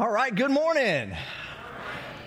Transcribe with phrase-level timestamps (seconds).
[0.00, 1.12] All right, good morning.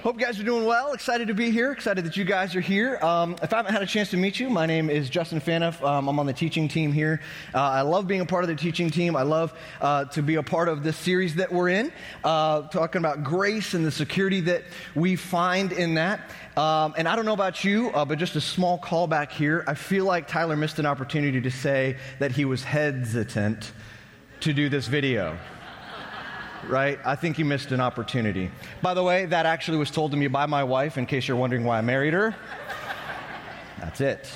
[0.04, 0.92] Hope you guys are doing well.
[0.92, 1.72] Excited to be here.
[1.72, 2.98] Excited that you guys are here.
[3.02, 5.82] Um, if I haven't had a chance to meet you, my name is Justin Faniff.
[5.82, 7.22] Um, I'm on the teaching team here.
[7.56, 9.16] Uh, I love being a part of the teaching team.
[9.16, 11.94] I love uh, to be a part of this series that we're in,
[12.26, 14.64] uh, talking about grace and the security that
[14.94, 16.30] we find in that.
[16.58, 19.64] Um, and I don't know about you, uh, but just a small callback here.
[19.66, 23.72] I feel like Tyler missed an opportunity to say that he was hesitant
[24.42, 25.38] to do this video
[26.68, 27.00] right?
[27.06, 28.52] I think you missed an opportunity.
[28.82, 31.38] By the way, that actually was told to me by my wife, in case you're
[31.38, 32.36] wondering why I married her.
[33.80, 34.32] That's it.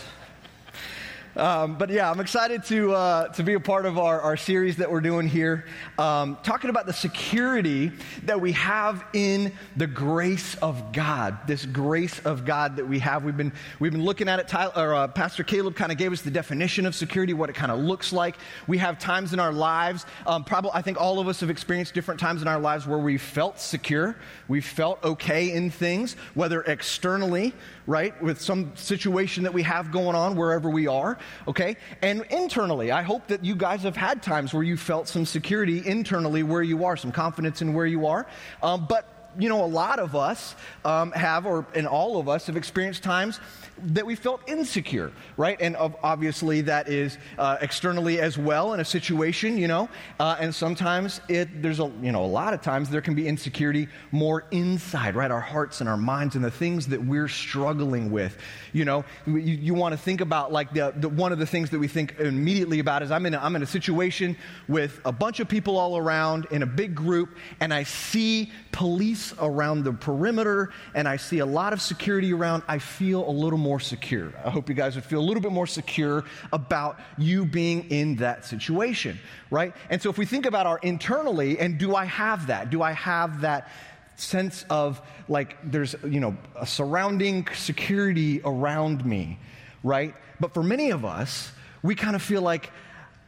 [1.37, 4.77] Um, but yeah, I'm excited to, uh, to be a part of our, our series
[4.77, 5.65] that we're doing here,
[5.97, 7.91] um, talking about the security
[8.23, 11.37] that we have in the grace of God.
[11.45, 13.25] This grace of God that we have.
[13.25, 14.47] We've been, we've been looking at it.
[14.47, 17.53] Tyler, or, uh, Pastor Caleb kind of gave us the definition of security, what it
[17.53, 18.37] kind of looks like.
[18.65, 21.93] We have times in our lives, um, probably, I think all of us have experienced
[21.93, 24.15] different times in our lives where we felt secure,
[24.47, 27.53] we felt okay in things, whether externally,
[27.87, 31.17] right, with some situation that we have going on wherever we are
[31.47, 31.77] okay?
[32.01, 35.85] And internally, I hope that you guys have had times where you felt some security
[35.85, 38.25] internally where you are, some confidence in where you are.
[38.61, 42.47] Um, but you know, a lot of us um, have, or and all of us
[42.47, 43.39] have experienced times
[43.77, 45.57] that we felt insecure, right?
[45.59, 49.89] And obviously that is uh, externally as well in a situation, you know.
[50.19, 53.27] Uh, and sometimes it there's a you know a lot of times there can be
[53.27, 55.29] insecurity more inside, right?
[55.29, 58.37] Our hearts and our minds and the things that we're struggling with.
[58.71, 61.69] You know, you, you want to think about like the, the one of the things
[61.71, 65.11] that we think immediately about is I'm in a, I'm in a situation with a
[65.11, 69.93] bunch of people all around in a big group, and I see police around the
[69.93, 72.63] perimeter, and I see a lot of security around.
[72.67, 74.33] I feel a little more secure.
[74.43, 76.23] I hope you guys would feel a little bit more secure
[76.53, 79.73] about you being in that situation, right?
[79.89, 82.69] And so if we think about our internally, and do I have that?
[82.69, 83.69] Do I have that
[84.17, 89.39] sense of like there's, you know, a surrounding security around me,
[89.83, 90.15] right?
[90.39, 91.51] But for many of us,
[91.83, 92.71] we kind of feel like,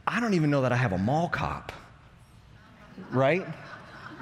[0.06, 1.72] I don't even know that I have a mall cop,
[3.10, 3.46] right?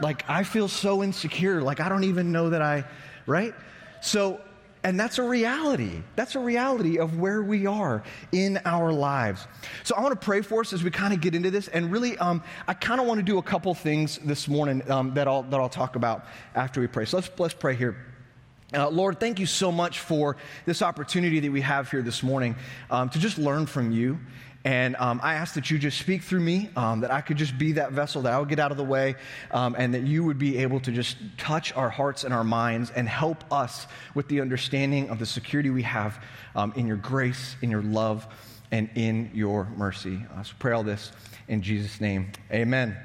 [0.01, 1.63] Like, I feel so insecure.
[1.63, 2.85] Like, I don't even know that I,
[3.27, 3.55] right?
[4.01, 4.41] So
[4.87, 6.01] and that's a reality.
[6.15, 9.45] That's a reality of where we are in our lives.
[9.83, 11.67] So I want to pray for us as we kind of get into this.
[11.67, 15.13] And really, um, I kind of want to do a couple things this morning um,
[15.15, 17.05] that, I'll, that I'll talk about after we pray.
[17.05, 17.97] So let's, let's pray here.
[18.73, 20.37] Uh, Lord, thank you so much for
[20.67, 22.55] this opportunity that we have here this morning
[22.89, 24.21] um, to just learn from you
[24.67, 27.57] and um, I ask that you just speak through me, um, that I could just
[27.57, 29.15] be that vessel, that I would get out of the way,
[29.53, 32.91] um, and that you would be able to just touch our hearts and our minds
[32.91, 36.21] and help us with the understanding of the security we have
[36.57, 38.27] um, in your grace, in your love,
[38.73, 40.27] and in your mercy.
[40.37, 41.13] I so pray all this
[41.47, 42.33] in Jesus' name.
[42.51, 42.97] Amen.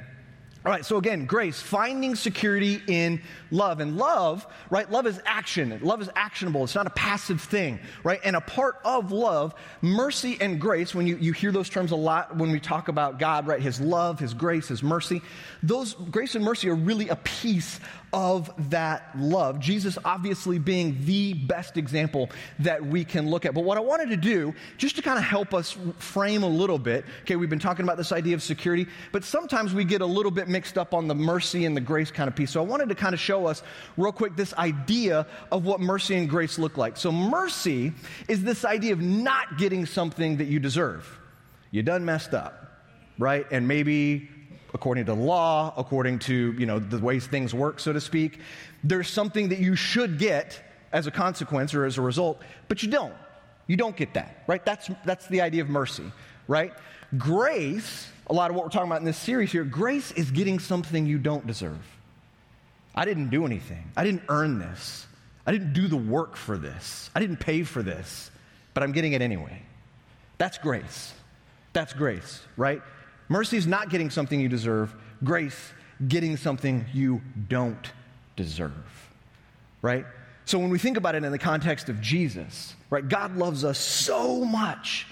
[0.63, 3.79] All right, so again, grace, finding security in love.
[3.79, 4.89] And love, right?
[4.91, 5.79] Love is action.
[5.81, 6.63] Love is actionable.
[6.63, 8.19] It's not a passive thing, right?
[8.23, 11.95] And a part of love, mercy and grace, when you, you hear those terms a
[11.95, 13.59] lot when we talk about God, right?
[13.59, 15.23] His love, His grace, His mercy,
[15.63, 17.79] those grace and mercy are really a piece
[18.13, 19.59] of that love.
[19.59, 22.29] Jesus obviously being the best example
[22.59, 23.53] that we can look at.
[23.53, 26.77] But what I wanted to do, just to kind of help us frame a little
[26.77, 30.05] bit, okay, we've been talking about this idea of security, but sometimes we get a
[30.05, 32.51] little bit mixed up on the mercy and the grace kind of piece.
[32.51, 33.63] So I wanted to kind of show us
[33.97, 36.97] real quick this idea of what mercy and grace look like.
[36.97, 37.93] So mercy
[38.27, 41.19] is this idea of not getting something that you deserve.
[41.71, 42.83] You done messed up,
[43.17, 43.45] right?
[43.51, 44.29] And maybe
[44.73, 48.39] according to law, according to you know, the ways things work, so to speak.
[48.83, 50.61] There's something that you should get
[50.91, 53.13] as a consequence or as a result, but you don't.
[53.67, 54.63] You don't get that, right?
[54.65, 56.11] That's, that's the idea of mercy,
[56.47, 56.73] right?
[57.17, 60.57] Grace, a lot of what we're talking about in this series here, grace is getting
[60.57, 61.85] something you don't deserve.
[62.95, 63.91] I didn't do anything.
[63.97, 65.05] I didn't earn this.
[65.45, 67.09] I didn't do the work for this.
[67.13, 68.31] I didn't pay for this,
[68.73, 69.61] but I'm getting it anyway.
[70.37, 71.13] That's grace.
[71.73, 72.81] That's grace, right?
[73.27, 75.73] Mercy is not getting something you deserve, grace,
[76.07, 77.91] getting something you don't
[78.37, 78.71] deserve.
[79.81, 80.05] Right?
[80.45, 83.77] So when we think about it in the context of Jesus, right, God loves us
[83.77, 85.05] so much.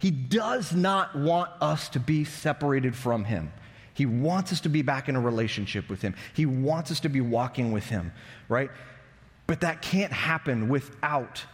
[0.00, 3.52] He does not want us to be separated from Him.
[3.92, 6.14] He wants us to be back in a relationship with Him.
[6.34, 8.12] He wants us to be walking with Him,
[8.48, 8.70] right?
[9.46, 11.44] But that can't happen without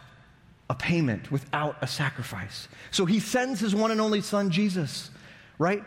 [0.69, 2.69] a payment, without a sacrifice.
[2.89, 5.11] So He sends His one and only Son, Jesus,
[5.59, 5.83] right?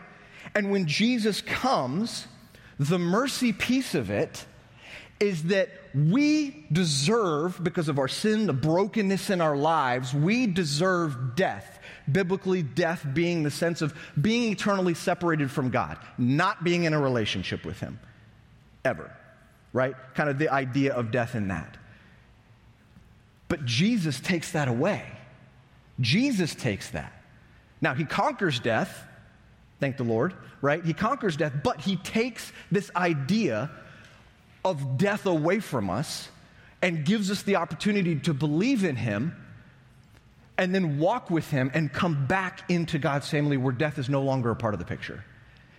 [0.53, 2.27] And when Jesus comes,
[2.77, 4.45] the mercy piece of it
[5.19, 11.35] is that we deserve, because of our sin, the brokenness in our lives, we deserve
[11.35, 11.79] death.
[12.11, 16.99] Biblically, death being the sense of being eternally separated from God, not being in a
[16.99, 17.99] relationship with Him,
[18.83, 19.11] ever.
[19.73, 19.95] right?
[20.15, 21.77] Kind of the idea of death in that.
[23.47, 25.03] But Jesus takes that away.
[25.99, 27.13] Jesus takes that.
[27.81, 29.03] Now, he conquers death,
[29.79, 30.83] thank the Lord, right?
[30.83, 33.71] He conquers death, but he takes this idea
[34.63, 36.29] of death away from us
[36.81, 39.35] and gives us the opportunity to believe in him
[40.61, 44.21] and then walk with him and come back into God's family where death is no
[44.21, 45.25] longer a part of the picture.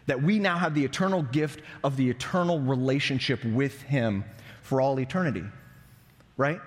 [0.06, 4.24] That we now have the eternal gift of the eternal relationship with him
[4.60, 5.44] for all eternity,
[6.36, 6.60] right?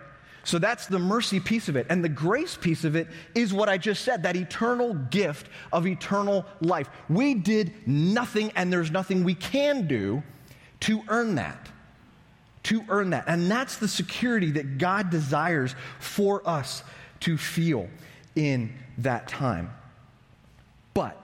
[0.46, 1.88] So that's the mercy piece of it.
[1.90, 5.86] And the grace piece of it is what I just said that eternal gift of
[5.86, 6.90] eternal life.
[7.10, 10.24] We did nothing, and there's nothing we can do
[10.82, 11.68] to earn that.
[12.64, 13.26] To earn that.
[13.28, 16.82] And that's the security that God desires for us
[17.22, 17.90] to feel
[18.36, 19.74] in that time.
[20.94, 21.22] But,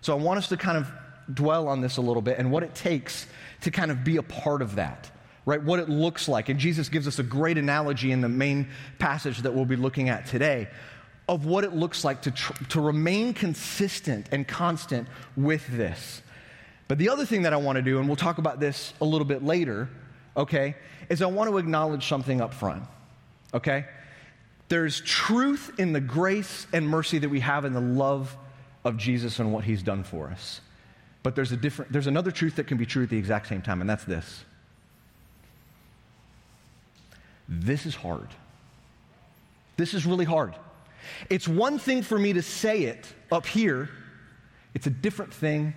[0.00, 0.90] so I want us to kind of
[1.32, 3.26] dwell on this a little bit and what it takes
[3.62, 5.10] to kind of be a part of that
[5.46, 5.62] right?
[5.62, 6.48] What it looks like.
[6.48, 10.08] And Jesus gives us a great analogy in the main passage that we'll be looking
[10.08, 10.68] at today
[11.28, 16.22] of what it looks like to, tr- to remain consistent and constant with this.
[16.86, 19.04] But the other thing that I want to do, and we'll talk about this a
[19.04, 19.88] little bit later,
[20.36, 20.76] okay,
[21.08, 22.84] is I want to acknowledge something up front,
[23.54, 23.86] okay?
[24.74, 28.36] There's truth in the grace and mercy that we have in the love
[28.82, 30.60] of Jesus and what he's done for us.
[31.22, 33.62] But there's a different there's another truth that can be true at the exact same
[33.62, 34.44] time and that's this.
[37.48, 38.26] This is hard.
[39.76, 40.56] This is really hard.
[41.30, 43.90] It's one thing for me to say it up here,
[44.74, 45.72] it's a different thing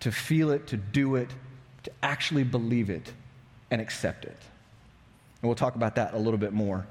[0.00, 1.28] to feel it, to do it,
[1.82, 3.12] to actually believe it
[3.70, 4.38] and accept it.
[5.42, 6.86] And we'll talk about that a little bit more.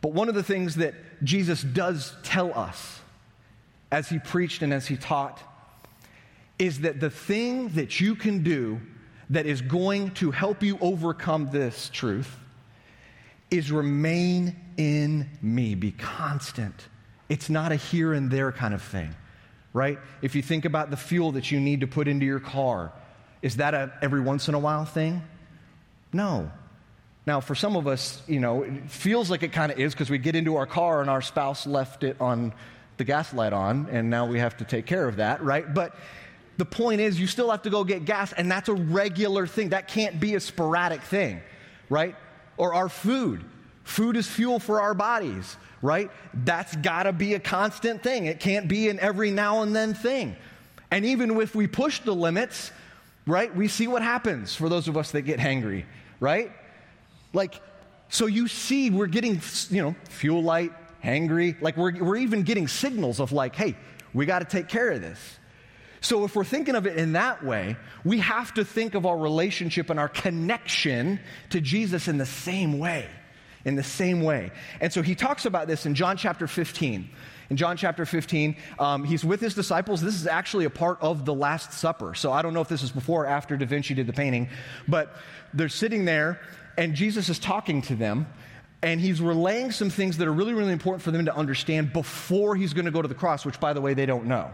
[0.00, 3.00] But one of the things that Jesus does tell us
[3.92, 5.42] as he preached and as he taught
[6.58, 8.80] is that the thing that you can do
[9.30, 12.36] that is going to help you overcome this truth
[13.50, 16.88] is remain in me, be constant.
[17.28, 19.14] It's not a here and there kind of thing,
[19.72, 19.98] right?
[20.22, 22.92] If you think about the fuel that you need to put into your car,
[23.42, 25.22] is that a every once in a while thing?
[26.12, 26.50] No.
[27.26, 30.10] Now, for some of us, you know, it feels like it kind of is because
[30.10, 32.52] we get into our car and our spouse left it on
[32.96, 35.72] the gas light on, and now we have to take care of that, right?
[35.72, 35.94] But
[36.56, 39.70] the point is, you still have to go get gas, and that's a regular thing.
[39.70, 41.40] That can't be a sporadic thing,
[41.88, 42.14] right?
[42.60, 43.42] or our food.
[43.84, 46.10] Food is fuel for our bodies, right?
[46.34, 48.26] That's got to be a constant thing.
[48.26, 50.36] It can't be an every now and then thing.
[50.90, 52.70] And even if we push the limits,
[53.26, 55.84] right, we see what happens for those of us that get hangry,
[56.20, 56.52] right?
[57.32, 57.60] Like,
[58.08, 59.40] so you see, we're getting,
[59.70, 60.72] you know, fuel light,
[61.02, 61.60] hangry.
[61.60, 63.76] Like, we're, we're even getting signals of, like, hey,
[64.12, 65.18] we got to take care of this.
[66.00, 69.16] So, if we're thinking of it in that way, we have to think of our
[69.16, 73.06] relationship and our connection to Jesus in the same way.
[73.64, 74.52] In the same way.
[74.80, 77.10] And so he talks about this in John chapter 15.
[77.50, 80.00] In John chapter 15, um, he's with his disciples.
[80.00, 82.14] This is actually a part of the Last Supper.
[82.14, 84.48] So I don't know if this is before or after Da Vinci did the painting,
[84.88, 85.14] but
[85.52, 86.40] they're sitting there
[86.80, 88.26] and Jesus is talking to them
[88.82, 92.56] and he's relaying some things that are really, really important for them to understand before
[92.56, 94.50] he's going to go to the cross, which, by the way, they don't know.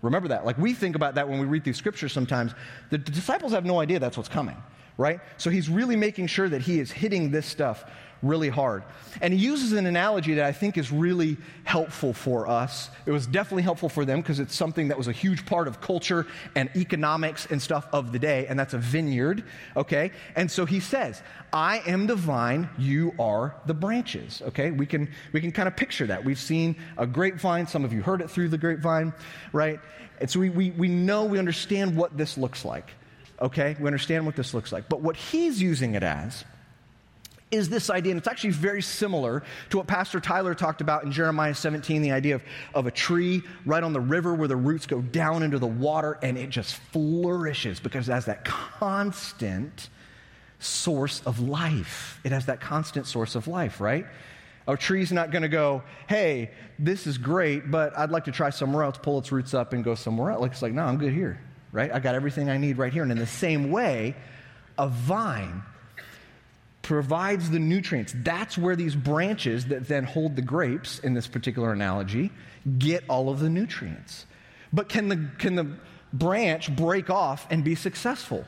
[0.00, 0.46] Remember that.
[0.46, 2.54] Like we think about that when we read these scriptures sometimes.
[2.88, 4.56] The disciples have no idea that's what's coming,
[4.96, 5.20] right?
[5.36, 7.84] So he's really making sure that he is hitting this stuff
[8.22, 8.84] really hard.
[9.20, 12.88] And he uses an analogy that I think is really helpful for us.
[13.04, 15.80] It was definitely helpful for them because it's something that was a huge part of
[15.80, 19.42] culture and economics and stuff of the day, and that's a vineyard,
[19.76, 20.12] okay?
[20.36, 21.20] And so he says,
[21.52, 24.70] I am the vine, you are the branches, okay?
[24.70, 26.24] We can, we can kind of picture that.
[26.24, 29.12] We've seen a grapevine, some of you heard it through the grapevine,
[29.52, 29.80] right?
[30.20, 32.88] And so we, we, we know, we understand what this looks like,
[33.42, 33.76] okay?
[33.78, 34.88] We understand what this looks like.
[34.88, 36.44] But what he's using it as,
[37.50, 41.12] is this idea, and it's actually very similar to what Pastor Tyler talked about in
[41.12, 42.42] Jeremiah 17 the idea of,
[42.74, 46.18] of a tree right on the river where the roots go down into the water
[46.22, 49.90] and it just flourishes because it has that constant
[50.58, 52.20] source of life.
[52.24, 54.06] It has that constant source of life, right?
[54.66, 58.50] A tree's not going to go, hey, this is great, but I'd like to try
[58.50, 60.46] somewhere else, pull its roots up and go somewhere else.
[60.46, 61.40] It's like, no, I'm good here,
[61.72, 61.90] right?
[61.92, 63.02] I got everything I need right here.
[63.02, 64.14] And in the same way,
[64.78, 65.62] a vine
[66.82, 68.14] provides the nutrients.
[68.16, 72.30] That's where these branches that then hold the grapes, in this particular analogy,
[72.78, 74.26] get all of the nutrients.
[74.72, 75.66] But can the, can the
[76.12, 78.44] branch break off and be successful?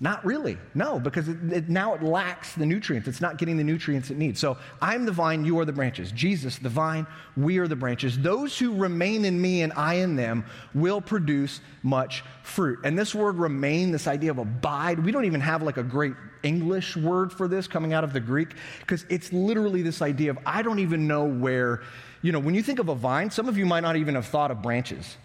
[0.00, 0.58] Not really.
[0.74, 3.08] No, because it, it, now it lacks the nutrients.
[3.08, 4.38] It's not getting the nutrients it needs.
[4.38, 6.12] So I'm the vine, you are the branches.
[6.12, 7.04] Jesus, the vine,
[7.36, 8.16] we are the branches.
[8.16, 12.78] Those who remain in me and I in them will produce much fruit.
[12.84, 16.14] And this word remain, this idea of abide, we don't even have like a great
[16.44, 20.38] English word for this coming out of the Greek because it's literally this idea of
[20.46, 21.82] I don't even know where,
[22.22, 24.26] you know, when you think of a vine, some of you might not even have
[24.26, 25.16] thought of branches,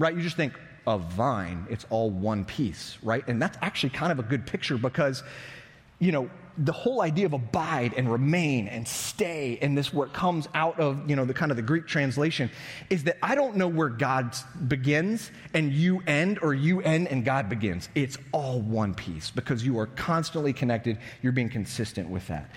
[0.00, 0.16] right?
[0.16, 0.54] You just think,
[0.88, 3.26] a vine, it's all one piece, right?
[3.28, 5.22] And that's actually kind of a good picture because,
[5.98, 10.48] you know, the whole idea of abide and remain and stay and this what comes
[10.54, 12.50] out of you know the kind of the greek translation
[12.90, 14.34] is that i don't know where god
[14.66, 17.88] begins and you end or you end and god begins.
[17.94, 20.98] It's all one piece because you are constantly connected.
[21.22, 22.50] You're being consistent with that.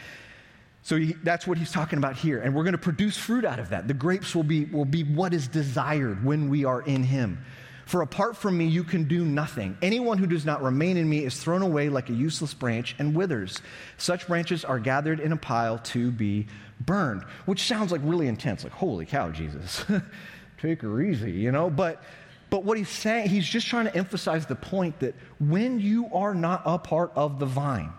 [0.83, 2.39] So he, that's what he's talking about here.
[2.39, 3.87] And we're going to produce fruit out of that.
[3.87, 7.43] The grapes will be will be what is desired when we are in him
[7.85, 9.77] for apart from me, you can do nothing.
[9.81, 13.15] Anyone who does not remain in me is thrown away like a useless branch and
[13.15, 13.61] withers.
[13.97, 16.47] Such branches are gathered in a pile to be
[16.79, 18.63] burned, which sounds like really intense.
[18.63, 19.85] Like, holy cow, Jesus,
[20.61, 21.69] take her easy, you know?
[21.69, 22.03] But,
[22.49, 26.35] but what he's saying, he's just trying to emphasize the point that when you are
[26.35, 27.91] not a part of the vine,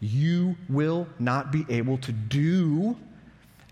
[0.00, 2.96] you will not be able to do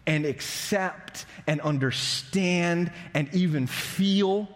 [0.06, 4.48] and accept and understand and even feel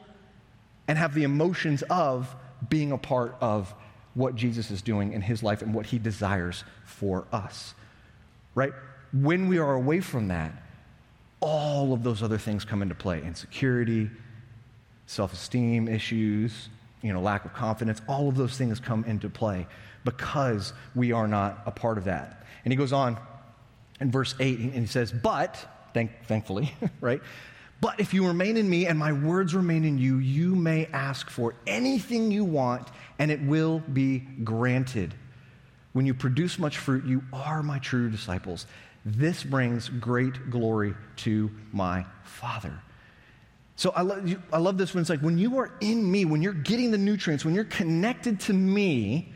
[0.93, 2.37] and have the emotions of
[2.69, 3.75] being a part of
[4.13, 7.73] what Jesus is doing in his life and what he desires for us.
[8.55, 8.75] Right?
[9.15, 10.53] When we are away from that,
[11.41, 14.11] all of those other things come into play insecurity,
[15.07, 16.69] self esteem issues,
[17.01, 19.67] you know, lack of confidence, all of those things come into play
[20.05, 22.45] because we are not a part of that.
[22.67, 23.17] And he goes on
[23.99, 25.57] in verse 8 and he says, But,
[25.95, 27.23] thank, thankfully, right?
[27.83, 31.29] But if you remain in me and my words remain in you, you may ask
[31.29, 32.87] for anything you want
[33.19, 35.17] and it will be granted.
[35.93, 38.67] When you produce much fruit, you are my true disciples.
[39.05, 42.79] This brings great glory to my Father.
[43.75, 46.41] So I, lo- I love this when It's like when you are in me, when
[46.41, 49.32] you're getting the nutrients, when you're connected to me,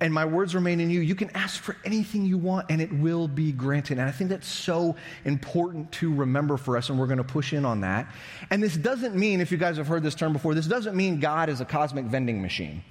[0.00, 2.92] and my words remain in you, you can ask for anything you want and it
[2.92, 3.98] will be granted.
[3.98, 7.52] And I think that's so important to remember for us, and we're going to push
[7.52, 8.12] in on that.
[8.50, 11.20] And this doesn't mean, if you guys have heard this term before, this doesn't mean
[11.20, 12.82] God is a cosmic vending machine.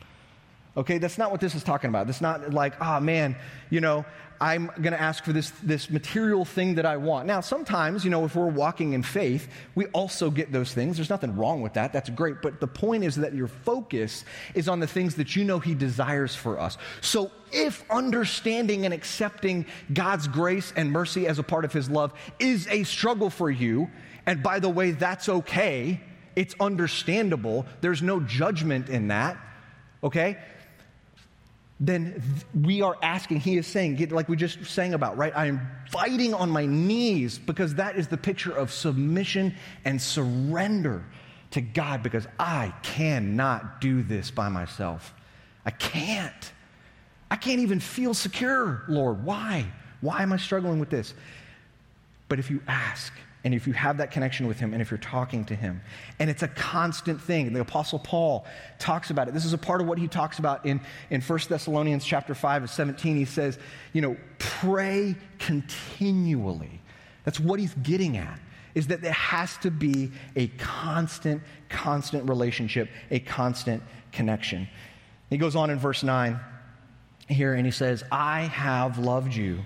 [0.78, 2.06] Okay, that's not what this is talking about.
[2.06, 3.36] That's not like, ah, oh, man,
[3.70, 4.04] you know,
[4.40, 7.26] I'm going to ask for this, this material thing that I want.
[7.26, 10.98] Now, sometimes, you know, if we're walking in faith, we also get those things.
[10.98, 11.94] There's nothing wrong with that.
[11.94, 12.42] That's great.
[12.42, 15.74] But the point is that your focus is on the things that you know He
[15.74, 16.78] desires for us.
[17.02, 22.14] So if understanding and accepting God's grace and mercy as a part of His love
[22.40, 23.90] is a struggle for you,
[24.26, 26.02] and by the way, that's okay,
[26.36, 29.38] it's understandable, there's no judgment in that,
[30.04, 30.38] okay?
[31.80, 35.34] Then we are asking, he is saying, get, like we just sang about, right?
[35.36, 39.54] I am fighting on my knees because that is the picture of submission
[39.84, 41.04] and surrender
[41.52, 45.14] to God because I cannot do this by myself.
[45.66, 46.52] I can't.
[47.30, 49.26] I can't even feel secure, Lord.
[49.26, 49.66] Why?
[50.00, 51.14] Why am I struggling with this?
[52.30, 53.12] But if you ask,
[53.46, 55.80] and if you have that connection with him and if you're talking to him
[56.20, 58.46] and it's a constant thing the apostle paul
[58.80, 59.34] talks about it.
[59.34, 62.64] This is a part of what he talks about in, in 1 thessalonians chapter 5
[62.64, 63.58] of 17 he says
[63.94, 66.82] you know pray continually.
[67.24, 68.40] That's what he's getting at
[68.74, 74.68] is that there has to be a constant constant relationship a constant connection.
[75.30, 76.40] He goes on in verse 9
[77.28, 79.60] here and he says i have loved you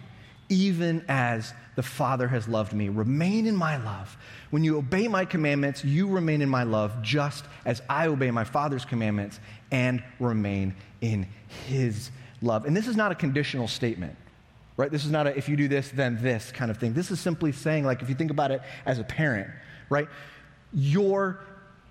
[0.50, 2.90] even as the Father has loved me.
[2.90, 4.18] Remain in my love.
[4.50, 8.44] When you obey my commandments, you remain in my love, just as I obey my
[8.44, 9.40] Father's commandments
[9.72, 11.28] and remain in
[11.68, 12.66] his love.
[12.66, 14.16] And this is not a conditional statement,
[14.76, 14.92] right?
[14.92, 16.94] This is not a if you do this, then this kind of thing.
[16.94, 19.50] This is simply saying, like, if you think about it as a parent,
[19.90, 20.08] right?
[20.74, 21.40] Your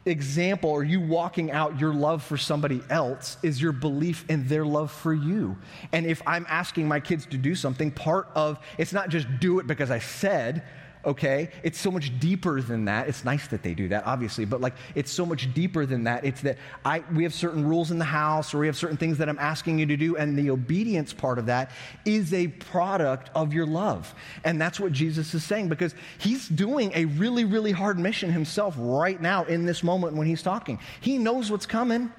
[0.09, 4.65] example or you walking out your love for somebody else is your belief in their
[4.65, 5.57] love for you.
[5.93, 9.59] And if I'm asking my kids to do something, part of it's not just do
[9.61, 10.65] it because I said,
[11.05, 11.51] okay?
[11.63, 13.09] It's so much deeper than that.
[13.09, 16.25] It's nice that they do that, obviously, but like it's so much deeper than that.
[16.25, 19.19] It's that I we have certain rules in the house or we have certain things
[19.19, 21.71] that I'm asking you to do and the obedience part of that
[22.05, 24.15] is a product of your love.
[24.45, 28.75] And that's what Jesus is saying because he's doing a really really hard mission himself
[28.79, 30.79] right now in this moment when he's talking.
[31.01, 32.13] He knows what's coming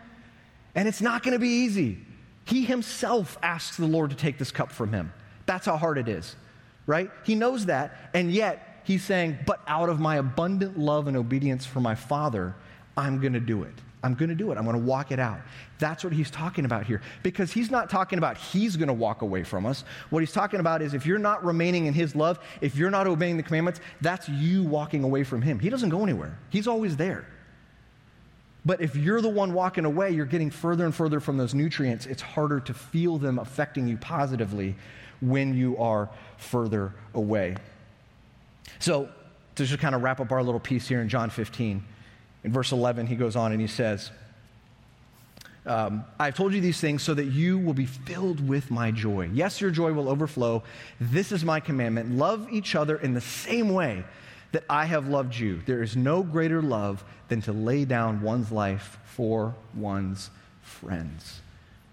[0.75, 1.99] and it's not going to be easy.
[2.45, 5.13] He himself asks the Lord to take this cup from him.
[5.45, 6.35] That's how hard it is
[6.89, 7.11] right?
[7.23, 11.63] He knows that, and yet he's saying, But out of my abundant love and obedience
[11.65, 12.55] for my Father,
[12.97, 13.73] I'm going to do it.
[14.01, 14.57] I'm going to do it.
[14.57, 15.41] I'm going to walk it out.
[15.77, 17.01] That's what he's talking about here.
[17.21, 19.83] Because he's not talking about he's going to walk away from us.
[20.09, 23.05] What he's talking about is if you're not remaining in his love, if you're not
[23.05, 25.59] obeying the commandments, that's you walking away from him.
[25.59, 27.27] He doesn't go anywhere, he's always there.
[28.65, 32.05] But if you're the one walking away, you're getting further and further from those nutrients.
[32.05, 34.75] It's harder to feel them affecting you positively
[35.21, 37.55] when you are further away.
[38.79, 39.09] So,
[39.55, 41.83] to just kind of wrap up our little piece here in John 15,
[42.43, 44.11] in verse 11, he goes on and he says,
[45.65, 49.29] um, I've told you these things so that you will be filled with my joy.
[49.33, 50.63] Yes, your joy will overflow.
[50.99, 54.03] This is my commandment love each other in the same way
[54.51, 55.61] that I have loved you.
[55.65, 61.41] There is no greater love than to lay down one's life for one's friends,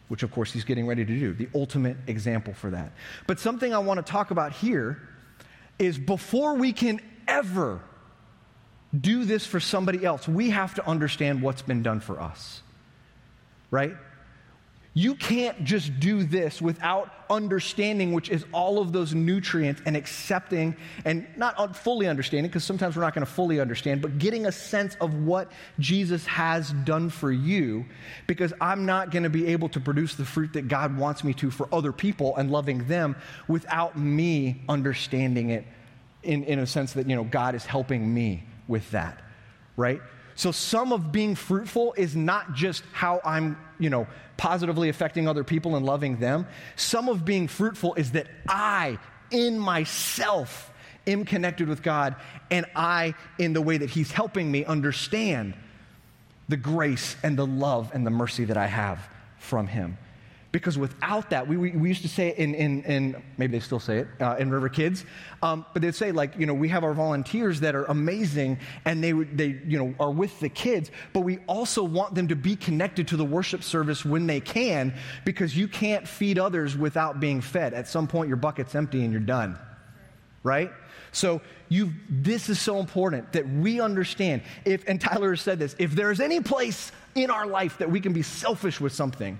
[0.09, 2.93] which, of course, he's getting ready to do, the ultimate example for that.
[3.27, 5.03] But something I want to talk about here
[5.79, 7.81] is before we can ever
[8.99, 12.63] do this for somebody else, we have to understand what's been done for us.
[13.71, 13.95] Right?
[14.99, 20.75] You can't just do this without understanding, which is all of those nutrients, and accepting
[21.05, 24.53] and not fully understanding, because sometimes we're not going to fully understand, but getting a
[24.53, 27.85] sense of what Jesus has done for you,
[28.27, 31.35] because I'm not going to be able to produce the fruit that God wants me
[31.35, 33.17] to for other people and loving them
[33.49, 35.67] without me understanding it
[36.23, 39.21] in, in a sense that, you know, God is helping me with that,
[39.77, 40.01] right?
[40.37, 45.43] So some of being fruitful is not just how I'm, you know, positively affecting other
[45.43, 46.47] people and loving them.
[46.77, 48.99] Some of being fruitful is that I,
[49.31, 50.71] in myself,
[51.07, 52.17] am connected with God
[52.51, 55.55] and I, in the way that He's helping me understand
[56.49, 59.97] the grace and the love and the mercy that I have from Him.
[60.57, 63.79] Because without that, we, we, we, used to say in, in, in, maybe they still
[63.79, 65.05] say it uh, in River Kids,
[65.43, 69.05] um, but they'd say, like, you know, we have our volunteers that are amazing and
[69.05, 72.57] they, they, you know, are with the kids, but we also want them to be
[72.57, 74.95] connected to the worship service when they can
[75.27, 77.75] because you can't feed others without being fed.
[77.75, 79.59] At some point, your bucket's empty and you're done,
[80.43, 80.73] right?
[81.13, 85.77] So you this is so important that we understand if and Tyler has said this,
[85.79, 89.39] if there's any place in our life that we can be selfish with something,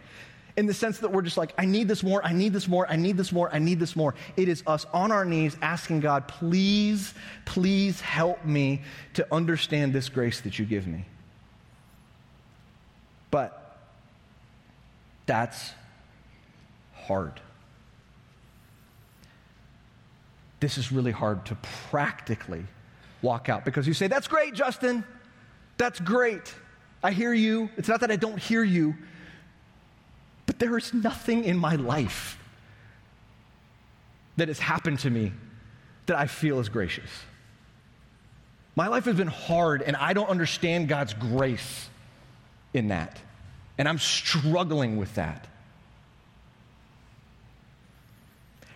[0.57, 2.91] in the sense that we're just like, I need this more, I need this more,
[2.91, 4.15] I need this more, I need this more.
[4.37, 7.13] It is us on our knees asking God, please,
[7.45, 8.83] please help me
[9.15, 11.05] to understand this grace that you give me.
[13.31, 13.77] But
[15.27, 15.73] that's
[16.95, 17.41] hard.
[20.61, 21.57] This is really hard to
[21.91, 22.65] practically
[23.21, 25.05] walk out because you say, That's great, Justin.
[25.77, 26.55] That's great.
[27.03, 27.69] I hear you.
[27.77, 28.95] It's not that I don't hear you,
[30.47, 32.39] but there is nothing in my life
[34.37, 35.33] that has happened to me
[36.07, 37.11] that I feel is gracious.
[38.77, 41.89] My life has been hard, and I don't understand God's grace
[42.75, 43.19] in that.
[43.79, 45.47] And I'm struggling with that.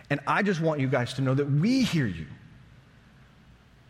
[0.09, 2.25] And I just want you guys to know that we hear you.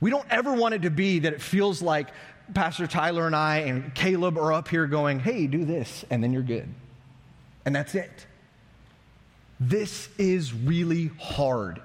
[0.01, 2.09] We don't ever want it to be that it feels like
[2.53, 6.33] Pastor Tyler and I and Caleb are up here going, hey, do this, and then
[6.33, 6.67] you're good
[7.65, 8.25] and that's it.
[9.59, 11.81] This is really hard,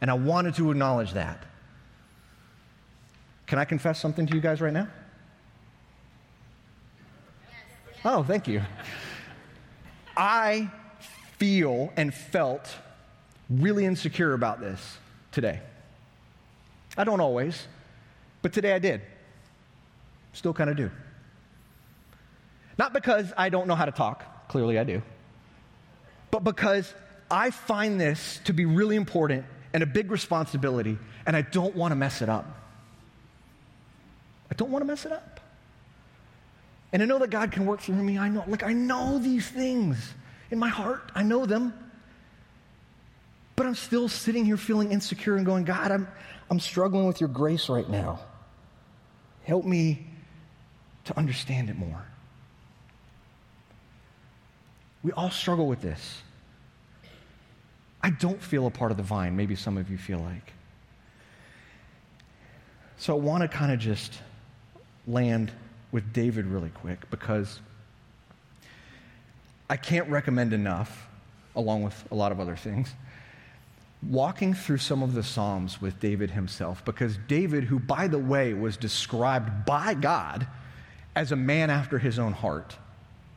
[0.00, 1.44] and I wanted to acknowledge that.
[3.46, 4.88] Can I confess something to you guys right now?
[8.04, 8.62] Oh, thank you.
[10.16, 10.70] I
[11.38, 12.68] feel and felt
[13.50, 14.98] really insecure about this
[15.32, 15.60] today.
[16.96, 17.66] I don't always,
[18.42, 19.00] but today I did.
[20.32, 20.90] Still kind of do.
[22.78, 25.02] Not because I don't know how to talk, Clearly, I do.
[26.30, 26.92] But because
[27.30, 31.92] I find this to be really important and a big responsibility, and I don't want
[31.92, 32.46] to mess it up.
[34.50, 35.40] I don't want to mess it up.
[36.92, 38.18] And I know that God can work through me.
[38.18, 40.14] I know, like, I know these things
[40.50, 41.12] in my heart.
[41.14, 41.74] I know them.
[43.56, 46.08] But I'm still sitting here feeling insecure and going, God, I'm,
[46.50, 48.20] I'm struggling with your grace right now.
[49.44, 50.06] Help me
[51.04, 52.06] to understand it more.
[55.02, 56.22] We all struggle with this.
[58.02, 59.36] I don't feel a part of the vine.
[59.36, 60.52] Maybe some of you feel like.
[62.96, 64.18] So I want to kind of just
[65.06, 65.52] land
[65.92, 67.60] with David really quick because
[69.70, 71.08] I can't recommend enough,
[71.54, 72.92] along with a lot of other things,
[74.02, 76.84] walking through some of the Psalms with David himself.
[76.84, 80.46] Because David, who, by the way, was described by God
[81.14, 82.76] as a man after his own heart,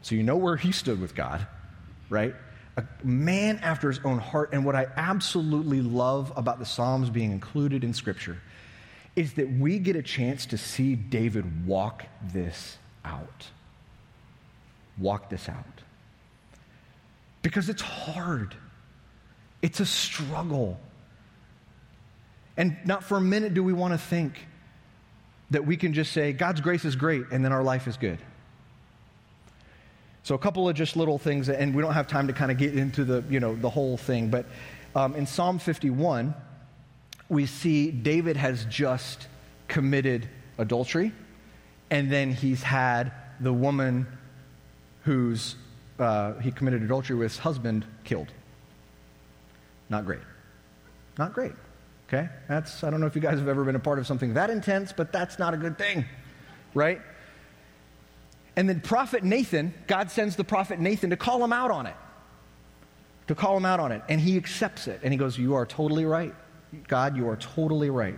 [0.01, 1.45] so you know where he stood with God,
[2.09, 2.33] right?
[2.77, 4.49] A man after his own heart.
[4.53, 8.37] And what I absolutely love about the Psalms being included in Scripture
[9.15, 13.47] is that we get a chance to see David walk this out.
[14.97, 15.65] walk this out.
[17.41, 18.55] Because it's hard,
[19.61, 20.79] it's a struggle.
[22.55, 24.47] And not for a minute do we want to think
[25.49, 28.19] that we can just say, God's grace is great, and then our life is good.
[30.23, 32.57] So a couple of just little things, and we don't have time to kind of
[32.57, 34.45] get into the, you know, the whole thing, but
[34.95, 36.35] um, in Psalm 51,
[37.29, 39.27] we see David has just
[39.67, 41.13] committed adultery,
[41.89, 44.05] and then he's had the woman
[45.03, 45.55] who's
[45.97, 48.31] uh, he committed adultery with his husband killed.
[49.89, 50.21] Not great.
[51.17, 51.53] Not great.
[52.07, 52.27] Okay?
[52.47, 54.49] That's, I don't know if you guys have ever been a part of something that
[54.49, 56.05] intense, but that's not a good thing,
[56.73, 57.01] right?
[58.55, 61.95] And then prophet Nathan, God sends the prophet Nathan to call him out on it.
[63.27, 64.01] To call him out on it.
[64.09, 64.99] And he accepts it.
[65.03, 66.33] And he goes, You are totally right.
[66.87, 68.17] God, you are totally right.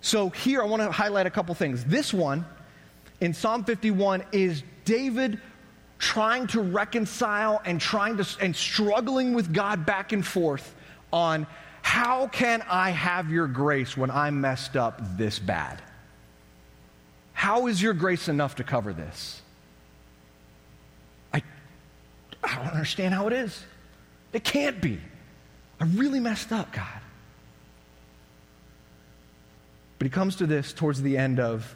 [0.00, 1.84] So here I want to highlight a couple things.
[1.84, 2.44] This one
[3.20, 5.40] in Psalm 51 is David
[5.98, 10.74] trying to reconcile and trying to and struggling with God back and forth
[11.12, 11.46] on
[11.82, 15.82] how can I have your grace when I'm messed up this bad?
[17.42, 19.42] How is your grace enough to cover this?
[21.34, 21.42] I,
[22.44, 23.64] I don't understand how it is.
[24.32, 25.00] It can't be.
[25.80, 27.00] I really messed up, God.
[29.98, 31.74] But he comes to this towards the end of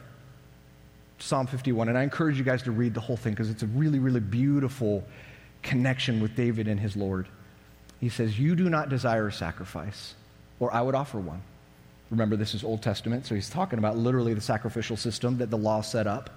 [1.19, 3.67] Psalm 51, and I encourage you guys to read the whole thing because it's a
[3.67, 5.03] really, really beautiful
[5.63, 7.27] connection with David and his Lord.
[7.99, 10.15] He says, You do not desire a sacrifice,
[10.61, 11.41] or I would offer one.
[12.09, 15.57] Remember, this is Old Testament, so he's talking about literally the sacrificial system that the
[15.57, 16.29] law set up.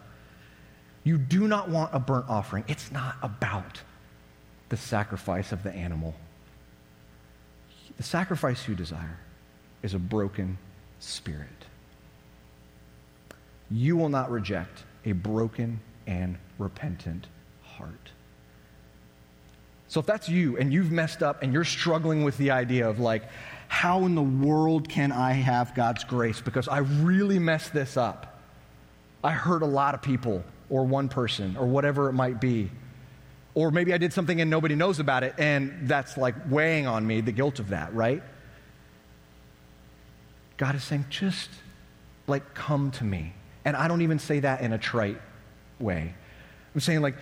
[1.05, 2.65] You do not want a burnt offering.
[2.67, 3.81] It's not about
[4.69, 6.15] the sacrifice of the animal.
[7.97, 9.19] The sacrifice you desire
[9.83, 10.59] is a broken
[10.99, 11.49] spirit.
[13.71, 17.29] You will not reject a broken and repentant
[17.63, 18.11] heart.
[19.89, 23.01] So if that's you and you've messed up and you're struggling with the idea of
[23.01, 23.25] like,
[23.71, 26.41] how in the world can I have God's grace?
[26.41, 28.41] Because I really messed this up.
[29.23, 32.69] I hurt a lot of people or one person or whatever it might be.
[33.55, 37.07] Or maybe I did something and nobody knows about it and that's like weighing on
[37.07, 38.25] me, the guilt of that, right?
[40.57, 41.49] God is saying, just
[42.27, 43.35] like come to me.
[43.65, 45.21] And I don't even say that in a trite
[45.79, 46.13] way.
[46.75, 47.15] I'm saying, like,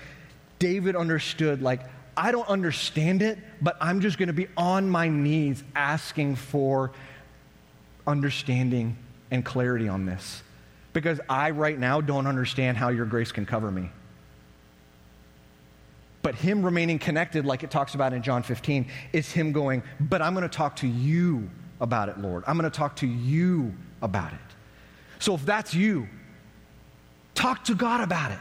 [0.58, 1.82] David understood, like,
[2.18, 6.90] I don't understand it, but I'm just going to be on my knees asking for
[8.08, 8.96] understanding
[9.30, 10.42] and clarity on this.
[10.92, 13.88] Because I, right now, don't understand how your grace can cover me.
[16.22, 20.20] But him remaining connected, like it talks about in John 15, is him going, But
[20.20, 21.48] I'm going to talk to you
[21.80, 22.42] about it, Lord.
[22.48, 24.38] I'm going to talk to you about it.
[25.20, 26.08] So if that's you,
[27.36, 28.38] talk to God about it.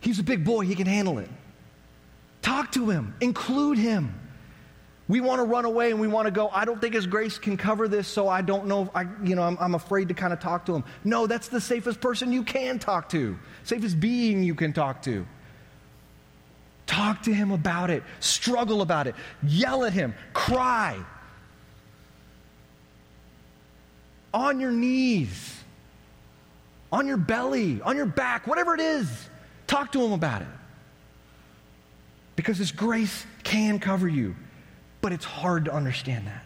[0.00, 1.28] He's a big boy, he can handle it.
[2.44, 4.20] Talk to him, include him.
[5.08, 7.38] We want to run away and we want to go, I don't think his grace
[7.38, 10.30] can cover this, so I don't know, I, you know, I'm, I'm afraid to kind
[10.30, 10.84] of talk to him.
[11.04, 15.26] No, that's the safest person you can talk to, safest being you can talk to.
[16.84, 20.98] Talk to him about it, struggle about it, yell at him, cry.
[24.34, 25.62] On your knees,
[26.92, 29.08] on your belly, on your back, whatever it is,
[29.66, 30.48] talk to him about it
[32.36, 34.34] because His grace can cover you,
[35.00, 36.44] but it's hard to understand that.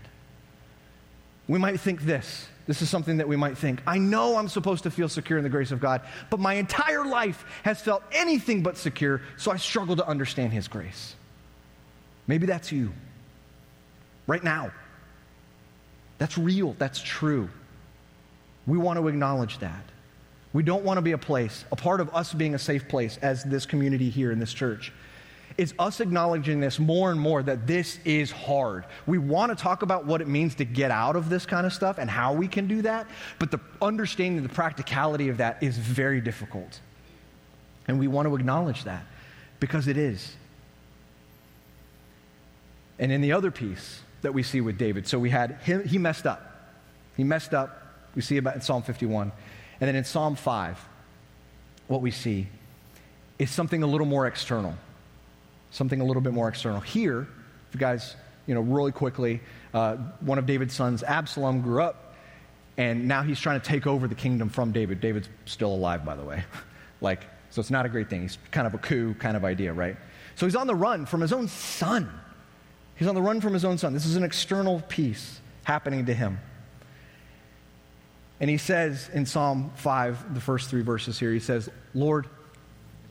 [1.47, 2.49] We might think this.
[2.67, 3.81] This is something that we might think.
[3.87, 7.07] I know I'm supposed to feel secure in the grace of God, but my entire
[7.07, 11.15] life has felt anything but secure, so I struggle to understand His grace.
[12.27, 12.93] Maybe that's you.
[14.27, 14.71] Right now.
[16.19, 16.75] That's real.
[16.79, 17.49] That's true.
[18.67, 19.83] We want to acknowledge that.
[20.53, 23.19] We don't want to be a place, a part of us being a safe place
[23.23, 24.93] as this community here in this church,
[25.59, 28.85] is us acknowledging this more and more that this is hard.
[29.07, 31.73] We want to talk about what it means to get out of this kind of
[31.73, 33.09] stuff and how we can do that,
[33.41, 36.81] but the understanding of the practicality of that is very difficult.
[37.89, 39.05] And we want to acknowledge that
[39.59, 40.37] because it is.
[43.01, 45.99] And in the other piece that we see with David, so we had him, he
[45.99, 46.73] messed up.
[47.17, 47.83] He messed up.
[48.15, 49.33] We see about in Psalm 51.
[49.81, 50.79] And then in Psalm 5,
[51.89, 52.47] what we see
[53.41, 54.75] is something a little more external
[55.71, 56.81] something a little bit more external.
[56.81, 57.23] Here,
[57.69, 59.41] if you guys, you know, really quickly,
[59.75, 62.15] uh, one of David's sons, Absalom, grew up,
[62.77, 65.01] and now he's trying to take over the kingdom from David.
[65.01, 66.45] David's still alive, by the way.
[67.01, 68.23] like, so it's not a great thing.
[68.23, 69.97] He's kind of a coup kind of idea, right?
[70.37, 72.09] So he's on the run from his own son.
[72.95, 73.93] He's on the run from his own son.
[73.95, 76.39] This is an external piece happening to him.
[78.41, 82.29] And he says in Psalm 5, the first three verses here, he says, Lord,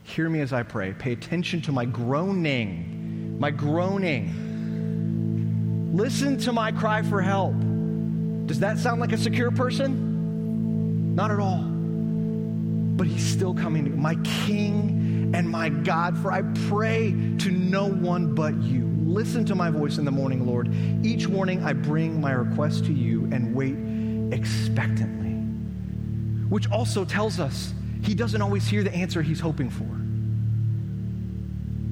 [0.08, 0.94] Hear me as I pray.
[0.94, 4.32] Pay attention to my groaning, my groaning.
[5.94, 7.54] Listen to my cry for help.
[8.46, 11.14] Does that sound like a secure person?
[11.14, 11.62] Not at all.
[11.62, 17.86] But he's still coming to my King and my God, for I pray to no
[17.86, 18.86] one but you.
[19.04, 20.74] Listen to my voice in the morning, Lord.
[21.04, 23.76] Each morning I bring my request to you and wait
[24.32, 25.32] expectantly.
[26.48, 29.84] Which also tells us he doesn't always hear the answer he's hoping for.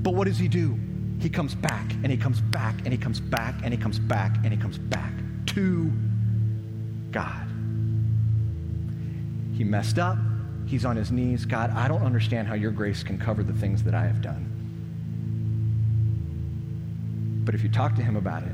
[0.02, 0.78] But what does he do?
[1.20, 4.36] He comes back and he comes back and he comes back and he comes back
[4.44, 5.12] and he comes back
[5.46, 5.90] to
[7.10, 7.48] God.
[9.54, 10.18] He messed up.
[10.66, 11.44] He's on his knees.
[11.44, 14.52] God, I don't understand how your grace can cover the things that I have done.
[17.44, 18.52] But if you talk to him about it,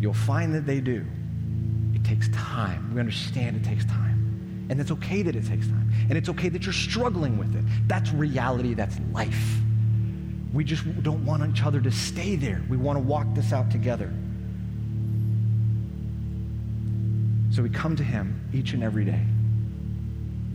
[0.00, 1.06] you'll find that they do.
[1.94, 2.92] It takes time.
[2.92, 4.66] We understand it takes time.
[4.68, 5.83] And it's okay that it takes time.
[6.08, 7.64] And it's okay that you're struggling with it.
[7.86, 9.58] That's reality, that's life.
[10.52, 12.62] We just don't want each other to stay there.
[12.68, 14.12] We want to walk this out together.
[17.50, 19.24] So we come to him each and every day,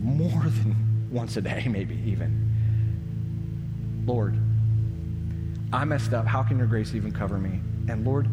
[0.00, 2.46] more than once a day, maybe even.
[4.06, 4.36] Lord,
[5.72, 6.26] I messed up.
[6.26, 7.60] How can your grace even cover me?
[7.88, 8.28] And Lord,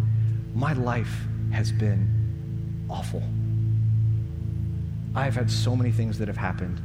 [0.56, 1.13] my life
[1.52, 3.24] has been awful.
[5.15, 6.82] I've had so many things that have happened.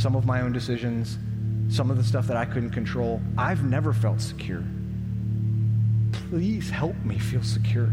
[0.00, 1.18] Some of my own decisions,
[1.68, 3.20] some of the stuff that I couldn't control.
[3.36, 4.64] I've never felt secure.
[6.10, 7.90] Please help me feel secure.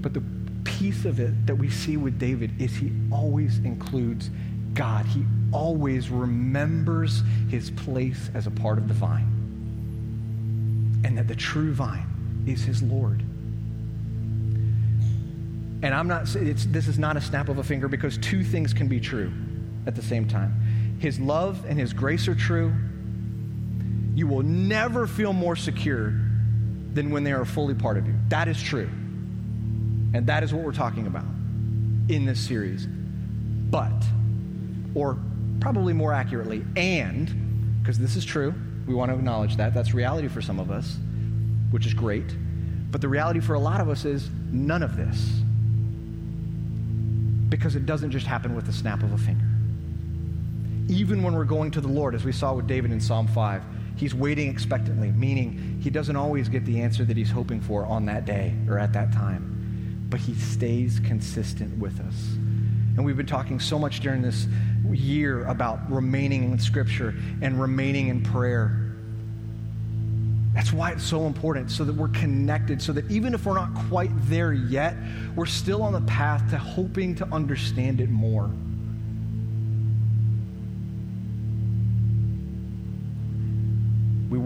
[0.00, 0.24] But the
[0.64, 4.28] piece of it that we see with David is he always includes
[4.74, 5.06] God.
[5.06, 9.30] He always remembers his place as a part of the vine
[11.04, 12.08] and that the true vine
[12.44, 13.20] is his Lord.
[15.84, 18.88] And I'm not, this is not a snap of a finger because two things can
[18.88, 19.30] be true
[19.86, 20.96] at the same time.
[20.98, 22.72] His love and his grace are true.
[24.14, 26.12] You will never feel more secure
[26.92, 28.14] than when they are fully part of you.
[28.28, 28.88] That is true.
[30.14, 31.26] And that is what we're talking about
[32.08, 32.86] in this series.
[32.86, 34.04] But,
[34.94, 35.18] or
[35.60, 38.54] probably more accurately, and, because this is true,
[38.86, 39.74] we want to acknowledge that.
[39.74, 40.96] That's reality for some of us,
[41.70, 42.34] which is great.
[42.90, 45.40] But the reality for a lot of us is none of this.
[47.50, 49.44] Because it doesn't just happen with the snap of a finger.
[50.88, 53.62] Even when we're going to the Lord, as we saw with David in Psalm 5,
[53.96, 58.06] he's waiting expectantly, meaning he doesn't always get the answer that he's hoping for on
[58.06, 60.06] that day or at that time.
[60.08, 62.14] But he stays consistent with us.
[62.96, 64.46] And we've been talking so much during this
[64.90, 68.82] year about remaining in Scripture and remaining in prayer.
[70.54, 73.74] That's why it's so important, so that we're connected, so that even if we're not
[73.88, 74.96] quite there yet,
[75.34, 78.50] we're still on the path to hoping to understand it more.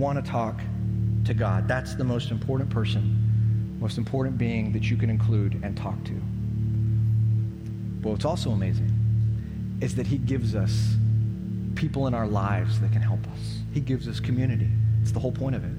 [0.01, 0.61] Want to talk
[1.27, 1.69] to God.
[1.69, 6.15] That's the most important person, most important being that you can include and talk to.
[8.01, 8.91] But what's also amazing
[9.81, 10.95] is that He gives us
[11.75, 13.59] people in our lives that can help us.
[13.73, 14.69] He gives us community.
[15.03, 15.73] It's the whole point of it.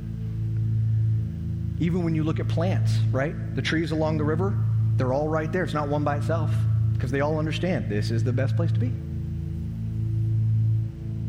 [1.83, 3.35] Even when you look at plants, right?
[3.55, 4.55] The trees along the river,
[4.97, 5.63] they're all right there.
[5.63, 6.51] It's not one by itself
[6.93, 8.91] because they all understand this is the best place to be.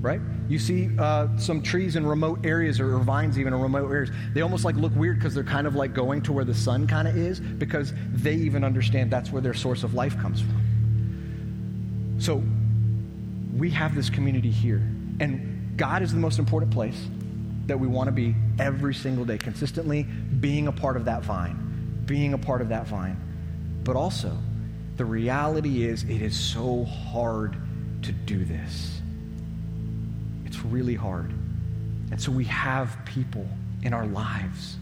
[0.03, 0.21] Right?
[0.53, 4.11] You see uh, some trees in remote areas or, vines even in remote areas.
[4.35, 6.87] They almost like look weird because they're kind of like going to where the sun
[6.87, 12.19] kind of is because they even understand that's where their source of life comes from.
[12.19, 12.43] So
[13.57, 14.87] we have this community here.
[15.21, 17.03] And God is the most important place
[17.65, 22.03] that we want to be every single day, consistently being a part of that vine,
[22.05, 23.17] being a part of that vine.
[23.85, 24.37] But also,
[24.99, 27.57] the reality is, it is so hard
[28.03, 29.02] to do this.
[30.65, 31.31] Really hard.
[32.11, 33.47] And so we have people
[33.83, 34.77] in our lives.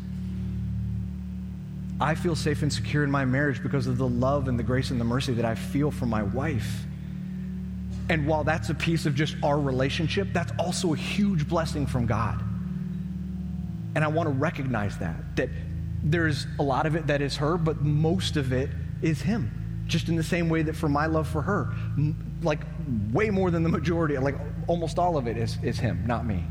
[2.00, 4.90] I feel safe and secure in my marriage because of the love and the grace
[4.90, 6.84] and the mercy that I feel from my wife.
[8.08, 12.06] And while that's a piece of just our relationship, that's also a huge blessing from
[12.06, 12.42] God.
[13.94, 15.50] And I want to recognize that, that
[16.02, 18.70] there's a lot of it that is her, but most of it
[19.02, 19.84] is him.
[19.86, 21.74] Just in the same way that for my love for her,
[22.42, 22.60] like
[23.12, 24.36] way more than the majority, like
[24.70, 26.44] almost all of it is, is him, not me.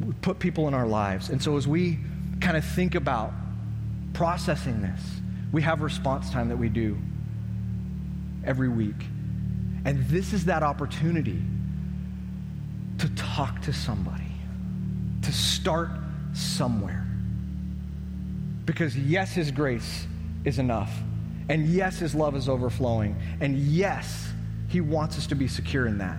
[0.00, 1.28] We put people in our lives.
[1.28, 1.98] And so as we
[2.40, 3.32] kind of think about
[4.12, 5.00] processing this,
[5.50, 6.96] we have response time that we do
[8.44, 8.94] every week.
[9.84, 11.42] And this is that opportunity
[12.98, 14.32] to talk to somebody,
[15.22, 15.90] to start
[16.32, 17.04] somewhere.
[18.66, 20.06] Because yes, His grace
[20.44, 20.92] is enough.
[21.48, 23.16] And yes, His love is overflowing.
[23.40, 24.31] And yes,
[24.72, 26.16] He wants us to be secure in that.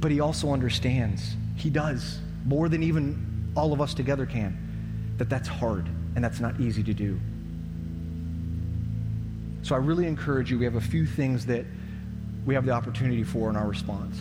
[0.00, 5.28] But He also understands, He does, more than even all of us together can, that
[5.28, 7.20] that's hard and that's not easy to do.
[9.60, 11.66] So I really encourage you, we have a few things that
[12.46, 14.16] we have the opportunity for in our response.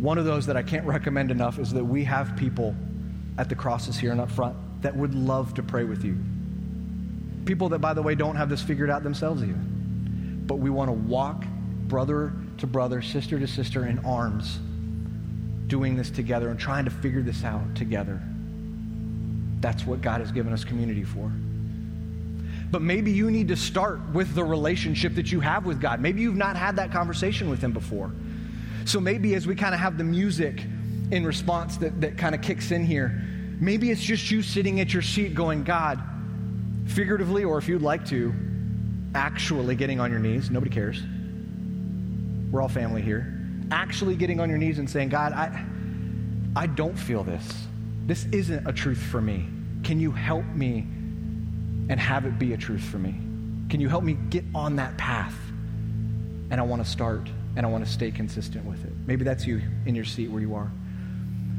[0.00, 2.74] One of those that I can't recommend enough is that we have people
[3.38, 6.18] at the crosses here and up front that would love to pray with you.
[7.44, 9.75] People that, by the way, don't have this figured out themselves even.
[10.46, 11.44] But we want to walk
[11.88, 14.58] brother to brother, sister to sister in arms,
[15.66, 18.20] doing this together and trying to figure this out together.
[19.60, 21.30] That's what God has given us community for.
[22.70, 26.00] But maybe you need to start with the relationship that you have with God.
[26.00, 28.12] Maybe you've not had that conversation with Him before.
[28.84, 30.62] So maybe as we kind of have the music
[31.10, 33.22] in response that, that kind of kicks in here,
[33.60, 36.02] maybe it's just you sitting at your seat going, God,
[36.86, 38.32] figuratively, or if you'd like to,
[39.14, 40.50] actually getting on your knees.
[40.50, 41.02] Nobody cares.
[42.50, 43.32] We're all family here.
[43.70, 45.64] Actually getting on your knees and saying, God, I,
[46.54, 47.66] I don't feel this.
[48.06, 49.46] This isn't a truth for me.
[49.82, 50.78] Can you help me
[51.88, 53.14] and have it be a truth for me?
[53.68, 55.34] Can you help me get on that path?
[56.50, 58.92] And I want to start and I want to stay consistent with it.
[59.06, 60.70] Maybe that's you in your seat where you are.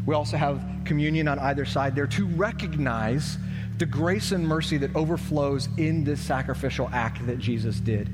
[0.06, 3.38] We also have communion on either side there to recognize
[3.78, 8.10] the grace and mercy that overflows in this sacrificial act that Jesus did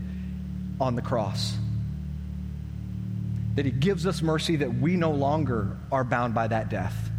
[0.80, 1.56] on the cross.
[3.56, 7.12] That he gives us mercy that we no longer are bound by that death.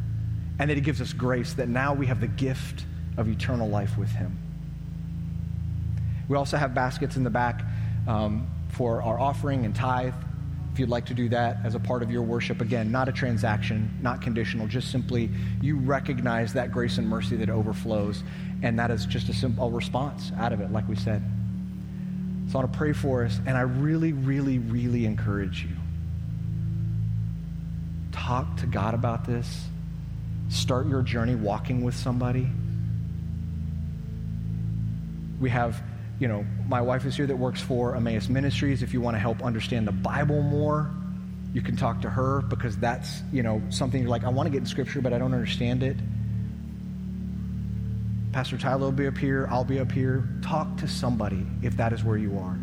[0.58, 2.84] And that he gives us grace that now we have the gift
[3.16, 4.38] of eternal life with him.
[6.28, 7.62] We also have baskets in the back
[8.06, 10.14] um, for our offering and tithe.
[10.74, 13.12] If you'd like to do that as a part of your worship, again, not a
[13.12, 15.30] transaction, not conditional, just simply
[15.62, 18.24] you recognize that grace and mercy that overflows,
[18.60, 21.22] and that is just a simple response out of it, like we said.
[22.48, 25.76] So I want to pray for us, and I really, really, really encourage you.
[28.10, 29.66] Talk to God about this.
[30.48, 32.48] Start your journey walking with somebody.
[35.40, 35.80] We have
[36.18, 38.82] you know, my wife is here that works for Emmaus Ministries.
[38.82, 40.90] If you want to help understand the Bible more,
[41.52, 44.50] you can talk to her because that's, you know, something you're like, I want to
[44.50, 45.96] get in Scripture, but I don't understand it.
[48.32, 49.46] Pastor Tyler will be up here.
[49.50, 50.28] I'll be up here.
[50.42, 52.58] Talk to somebody if that is where you are.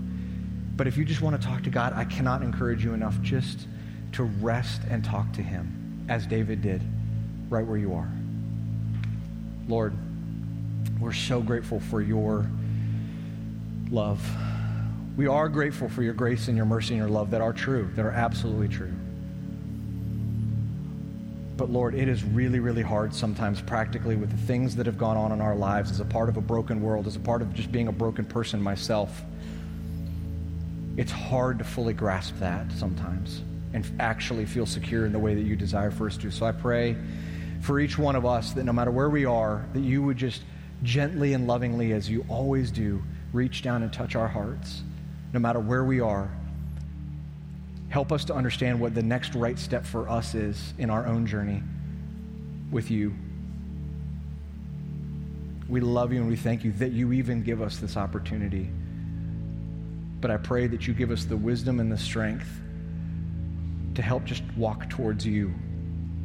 [0.75, 3.67] But if you just want to talk to God, I cannot encourage you enough just
[4.13, 6.81] to rest and talk to Him as David did
[7.49, 8.11] right where you are.
[9.67, 9.93] Lord,
[10.99, 12.45] we're so grateful for your
[13.91, 14.25] love.
[15.17, 17.91] We are grateful for your grace and your mercy and your love that are true,
[17.95, 18.93] that are absolutely true.
[21.57, 25.17] But Lord, it is really, really hard sometimes practically with the things that have gone
[25.17, 27.53] on in our lives as a part of a broken world, as a part of
[27.53, 29.21] just being a broken person myself.
[30.97, 33.41] It's hard to fully grasp that sometimes
[33.73, 36.31] and actually feel secure in the way that you desire for us to.
[36.31, 36.95] So I pray
[37.61, 40.41] for each one of us that no matter where we are, that you would just
[40.83, 44.83] gently and lovingly, as you always do, reach down and touch our hearts,
[45.33, 46.29] no matter where we are.
[47.89, 51.25] Help us to understand what the next right step for us is in our own
[51.25, 51.61] journey
[52.71, 53.13] with you.
[55.67, 58.69] We love you and we thank you that you even give us this opportunity.
[60.19, 62.47] But I pray that you give us the wisdom and the strength
[63.95, 65.53] to help just walk towards you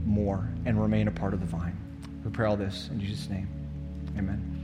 [0.04, 1.76] more and remain a part of the vine.
[2.24, 3.48] We pray all this in Jesus' name.
[4.16, 4.55] Amen.